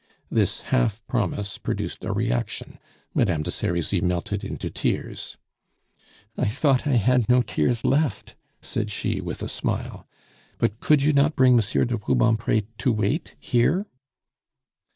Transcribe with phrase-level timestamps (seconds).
[0.31, 2.79] This half promise produced a reaction;
[3.13, 5.37] Madame de Serizy melted into tears.
[6.35, 8.33] "I thought I had no tears left,"
[8.63, 10.07] said she with a smile.
[10.57, 13.85] "But could you not bring Monsieur de Rubempre to wait here?"